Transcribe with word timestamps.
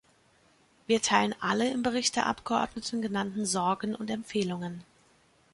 Wir 0.87 0.99
teilen 1.03 1.35
alle 1.41 1.69
im 1.69 1.83
Bericht 1.83 2.15
der 2.15 2.25
Abgeordneten 2.25 3.03
genannten 3.03 3.45
Sorgen 3.45 3.93
und 3.93 4.09
Empfehlungen. 4.09 4.83